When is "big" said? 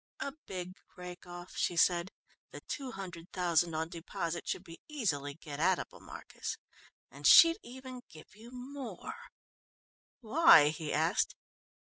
0.47-0.71